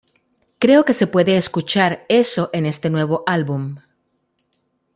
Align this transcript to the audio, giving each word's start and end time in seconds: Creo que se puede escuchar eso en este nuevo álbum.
Creo 0.57 0.83
que 0.83 0.95
se 0.95 1.05
puede 1.05 1.37
escuchar 1.37 2.07
eso 2.09 2.49
en 2.53 2.65
este 2.65 2.89
nuevo 2.89 3.21
álbum. 3.27 3.75